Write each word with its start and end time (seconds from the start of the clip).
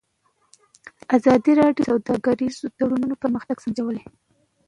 ازادي 1.17 1.51
راډیو 1.61 1.83
د 1.85 1.87
سوداګریز 2.09 2.55
تړونونه 2.77 3.15
پرمختګ 3.23 3.57
سنجولی. 3.63 4.03